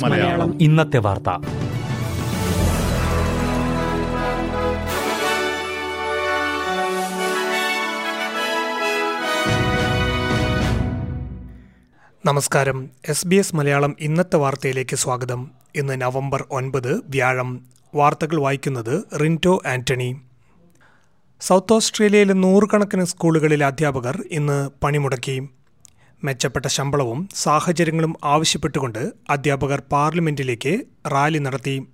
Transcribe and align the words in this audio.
മലയാളം. 0.00 0.62
ഇന്നത്തെ 0.62 0.98
വാർത്ത. 0.98 1.28
നമസ്കാരം. 12.26 12.90
എസ് 13.08 13.26
ബി 13.26 13.36
എസ് 13.36 13.56
മലയാളം 13.56 13.96
ഇന്നത്തെ 14.00 14.36
വാർത്തയിലേക്ക് 14.36 14.96
സ്വാഗതം. 14.96 15.50
ഇന്ന് 15.74 16.00
നവംബർ 16.00 16.44
ഒൻപത് 16.50 17.00
വ്യാഴം. 17.08 17.60
വാർത്തകൾ 17.94 18.40
വായിക്കുന്നത് 18.40 19.04
റിന്റോ 19.20 19.62
ആന്റണി. 19.66 20.16
സൗത്ത് 21.40 21.72
ഓസ്ട്രേലിയയിലെ 21.72 22.34
നൂറുകണക്കിന് 22.34 23.04
സ്കൂളുകളിലെ 23.04 23.66
അധ്യാപകർ 23.66 24.22
ഇന്ന് 24.30 24.70
പണിമുടക്കി. 24.82 25.48
മെച്ചപ്പെട്ട 26.24 26.66
ശമ്പളവും 26.66 27.28
സാഹചര്യങ്ങളും 27.34 28.16
ആവശ്യപ്പെട്ടുകൊണ്ട് 28.24 29.12
അധ്യാപകർ 29.30 29.82
പാർലമെന്റിലേക്ക് 29.92 30.80
റാലി 31.08 31.38
നടത്തി. 31.38 31.86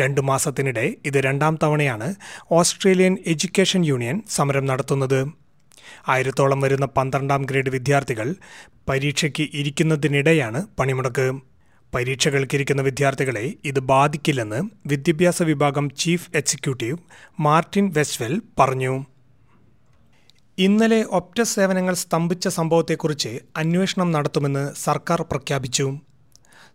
രണ്ടു 0.00 0.20
മാസത്തിനിടെ 0.20 0.94
ഇത് 1.04 1.20
രണ്ടാം 1.20 1.58
തവണയാണ് 1.62 2.14
ഓസ്ട്രേലിയൻ 2.52 3.18
എഡ്യൂക്കേഷൻ 3.26 3.84
യൂണിയൻ 3.84 4.22
സമരം 4.30 4.66
നടത്തുന്നത്. 4.66 5.32
ആയിരത്തോളം 6.08 6.60
വരുന്ന 6.60 6.86
പന്ത്രണ്ടാം 6.86 7.42
ഗ്രേഡ് 7.42 7.70
വിദ്യാർത്ഥികൾ 7.70 8.34
പരീക്ഷയ്ക്ക് 8.88 9.48
ഇരിക്കുന്നതിനിടെയാണ് 9.54 10.66
പണിമുടക്ക്. 10.78 11.40
പരീക്ഷകൾക്കിരിക്കുന്ന 11.94 12.82
വിദ്യാർത്ഥികളെ 12.82 13.54
ഇത് 13.64 13.78
ബാധിക്കില്ലെന്ന് 13.78 14.62
വിദ്യാഭ്യാസ 14.86 15.42
വിഭാഗം 15.42 15.90
ചീഫ് 15.90 16.30
എക്സിക്യൂട്ടീവ് 16.34 16.98
മാർട്ടിൻ 17.40 17.92
വെസ്റ്റ്വെൽ 17.96 18.42
പറഞ്ഞു. 18.58 19.04
ഇന്നലെ 20.64 20.98
ഒപ്റ്റ 21.18 21.38
സേവനങ്ങൾ 21.50 21.94
സ്തംഭിച്ച 21.94 22.48
സംഭവത്തെക്കുറിച്ച് 22.48 23.30
അന്വേഷണം 23.56 24.08
നടത്തുമെന്ന് 24.14 24.64
സർക്കാർ 24.84 25.20
പ്രഖ്യാപിച്ചു. 25.30 25.86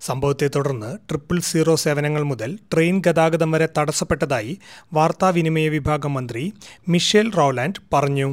സംഭവത്തെ 0.01 0.47
തുടർന്ന് 0.55 0.89
ട്രിപ്പിൾ 1.09 1.39
സീറോ 1.49 1.75
സേവനങ്ങൾ 1.75 2.23
മുതൽ 2.23 2.49
ട്രെയിൻ 2.73 2.95
ഗതാഗതം 3.07 3.51
വരെ 3.51 3.67
തടസ്സപ്പെട്ടതായി 3.77 4.53
വാർത്താവിനിമയ 4.93 5.67
വിഭാഗം 5.75 6.13
മന്ത്രി 6.13 6.43
മിഷേൽ 6.89 7.29
റോലാൻഡ് 7.37 7.81
പറഞ്ഞു. 7.93 8.29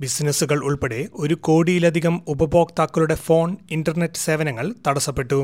ബിസിനസ്സുകൾ 0.00 0.60
ഉൾപ്പെടെ 0.64 1.00
ഒരു 1.14 1.34
കോടിയിലധികം 1.48 2.22
ഉപഭോക്താക്കളുടെ 2.28 3.14
ഫോൺ 3.26 3.56
ഇന്റർനെറ്റ് 3.70 4.22
സേവനങ്ങൾ 4.26 4.68
തടസ്സപ്പെട്ടു. 4.88 5.40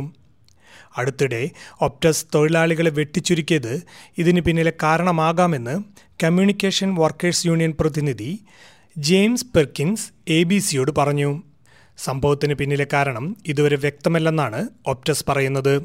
അടുത്തിടെ 0.96 1.42
ഒപ്റ്റസ് 1.80 2.26
തൊഴിലാളികളെ 2.34 2.90
വെട്ടിച്ചുരുക്കിയത് 2.90 3.74
ഇതിന് 4.18 4.40
പിന്നിലെ 4.40 4.72
കാരണമാകാമെന്ന് 4.82 5.74
കമ്മ്യൂണിക്കേഷൻ 6.24 6.88
വർക്കേഴ്സ് 6.94 7.46
യൂണിയൻ 7.46 7.72
പ്രതിനിധി 7.80 8.32
ജെയിംസ് 8.98 9.46
പെർക്കിൻസ് 9.54 10.12
എ 10.28 10.42
ബി 10.42 10.58
സിയോട് 10.58 10.90
പറഞ്ഞു. 10.98 11.42
സംഭവത്തിന് 11.98 12.54
പിന്നിലെ 12.54 12.86
കാരണം 12.92 13.36
ഇതുവരെ 13.46 13.76
വ്യക്തമല്ലെന്നാണ് 13.76 14.68
ഒപ്റ്റസ് 14.86 15.24
പറയുന്നത്. 15.28 15.82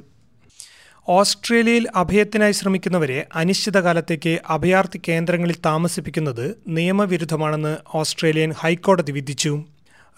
ഓസ്ട്രേലിയയിൽ 1.09 1.88
അഭയത്തിനായി 1.95 2.52
ശ്രമിക്കുന്നവരെ 2.52 3.27
അനിശ്ചിതകാലത്തേക്ക് 3.36 4.39
അഭയാർത്ഥി 4.49 5.02
കേന്ദ്രങ്ങളിൽ 5.08 5.55
താമസിപ്പിക്കുന്നത് 5.66 6.55
നിയമവിരുദ്ധമാണെന്ന് 6.67 7.77
ഓസ്ട്രേലിയൻ 7.94 8.52
ഹൈക്കോടതി 8.52 9.11
വിധിച്ചു. 9.11 9.64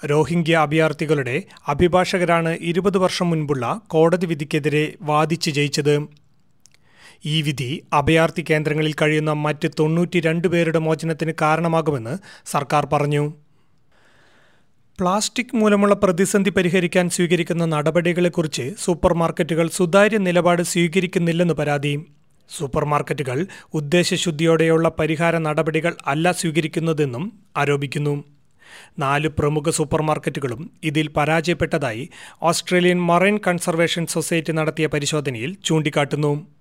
റോഹിംഗ്യ 0.05 0.55
അഭയാർത്ഥികളുടെ 0.55 1.43
അഭിഭാഷകരാണ് 1.67 2.57
ഇരുപത് 2.61 2.97
വർഷം 2.97 3.29
മുൻപുള്ള 3.29 3.81
കോടതി 3.87 4.25
വിധിക്കെതിരെ 4.25 4.93
വാദിച്ച് 5.01 5.51
ജയിച്ചത്. 5.51 6.18
ഈ 7.25 7.41
വിധി 7.41 7.83
അഭയാർത്ഥി 7.93 8.45
കേന്ദ്രങ്ങളിൽ 8.49 8.93
കഴിയുന്ന 9.01 9.33
മറ്റ് 9.33 9.69
തൊണ്ണൂറ്റി 9.79 10.19
രണ്ട് 10.19 10.47
പേരുടെ 10.47 10.79
മോചനത്തിന് 10.79 11.33
കാരണമാകുമെന്ന് 11.41 12.17
സർക്കാർ 12.45 12.85
പറഞ്ഞു. 12.93 13.33
പ്ലാസ്റ്റിക് 14.99 15.55
മൂലമുള്ള 15.55 15.95
പ്രതിസന്ധി 15.95 16.49
പരിഹരിക്കാൻ 16.49 17.09
സ്വീകരിക്കുന്ന 17.09 17.65
നടപടികളെക്കുറിച്ച് 17.65 18.73
സൂപ്പർ 18.79 19.13
മാർക്കറ്റുകൾ 19.13 19.67
സുതാര്യ 19.67 20.17
നിലപാട് 20.17 20.63
സ്വീകരിക്കുന്നില്ലെന്ന് 20.63 21.53
പരാതി. 21.53 22.05
സൂപ്പർ 22.49 22.85
മാർക്കറ്റുകൾ 22.85 23.47
ഉദ്ദേശശുദ്ധിയോടെയുള്ള 23.73 24.89
പരിഹാര 24.89 25.37
നടപടികൾ 25.37 25.95
അല്ല 26.07 26.31
സ്വീകരിക്കുന്നതെന്നും 26.31 27.39
ആരോപിക്കുന്നു. 27.57 28.23
നാല് 28.99 29.27
പ്രമുഖ 29.27 29.69
സൂപ്പർ 29.69 30.01
മാർക്കറ്റുകളും 30.01 30.71
ഇതിൽ 30.83 31.09
പരാജയപ്പെട്ടതായി 31.09 32.09
ഓസ്ട്രേലിയൻ 32.41 33.01
മറൈൻ 33.01 33.39
കൺസർവേഷൻ 33.47 34.05
സൊസൈറ്റി 34.05 34.51
നടത്തിയ 34.51 34.87
പരിശോധനയിൽ 34.87 35.53
ചൂണ്ടിക്കാട്ടുന്നു. 35.65 36.58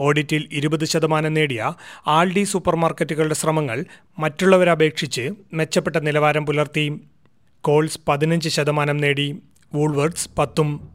ഓഡിറ്റിൽ 0.00 0.48
ഇരുപത് 0.52 0.84
ശതമാനം 0.84 1.34
നേടിയ 1.34 1.72
ആൾഡി 2.06 2.44
സൂപ്പർമാർക്കറ്റുകളുടെ 2.44 3.34
ശ്രമങ്ങൾ 3.34 3.84
മറ്റുള്ളവരപേക്ഷിച്ച് 4.18 5.30
മെച്ചപ്പെട്ട 5.52 5.96
നിലവാരം 5.96 6.46
പുലർത്തി. 6.46 7.00
കോൾസ് 7.60 7.98
പതിനഞ്ച് 8.08 8.48
ശതമാനം 8.48 8.96
നേടി. 8.96 9.36
വൂൾവേർഡ്സ് 9.74 10.28
പത്തും. 10.38 10.88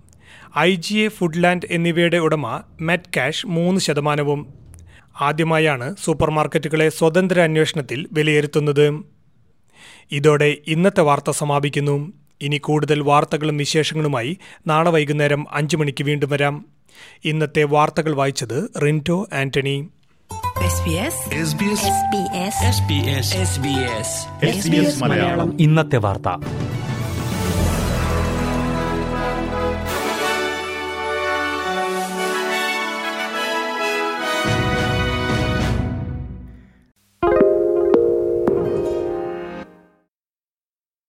ഐ 0.57 0.75
ജി 0.75 0.95
എ 0.95 1.07
ഫുഡ്ലാൻഡ് 1.07 1.67
എന്നിവയുടെ 1.71 2.17
ഉടമ 2.17 2.61
മെറ്റ് 2.81 3.09
കാഷ് 3.17 3.47
മൂന്ന് 3.47 3.81
ശതമാനവും. 3.81 4.53
ആദ്യമായാണ് 5.21 5.95
സൂപ്പർമാർക്കറ്റുകളെ 6.03 6.89
സ്വതന്ത്ര 6.89 7.39
അന്വേഷണത്തിൽ 7.39 8.07
വിലയിരുത്തുന്നത്. 8.11 9.03
ഇതോടെ 10.11 10.57
ഇന്നത്തെ 10.67 11.01
വാർത്ത 11.01 11.31
സമാപിക്കുന്നു. 11.31 12.13
ഇനി 12.41 12.57
കൂടുതൽ 12.57 13.01
വാർത്തകളും 13.01 13.57
വിശേഷങ്ങളുമായി 13.57 14.37
നാളെ 14.67 14.89
വൈകുന്നേരം 14.89 15.45
അഞ്ചു 15.51 15.77
മണിക്ക് 15.77 16.03
വീണ്ടും 16.03 16.29
വരാം. 16.29 16.72
ഇന്നത്തെ 17.25 17.63
വാർത്തകൾ 17.63 18.15
വായിച്ചത് 18.15 18.71
റിന്റോ 18.83 19.27
ആന്റണി. 19.33 19.87
മലയാളം. 25.01 25.61
ഇന്നത്തെ 25.61 25.97
വാർത്ത. 25.97 26.62